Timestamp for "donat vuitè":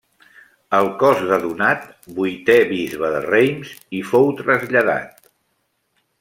1.43-2.57